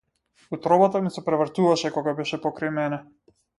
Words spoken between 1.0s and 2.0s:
ми се превртуваше